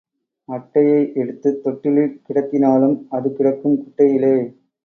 அட்டையை 0.49 1.11
எடுத்துத் 1.13 1.63
தொட்டிலில் 1.63 2.21
கிடத்தினாலும் 2.27 2.97
அது 3.09 3.33
கிடக்கும் 3.33 3.77
குட்டையிலே. 3.77 4.35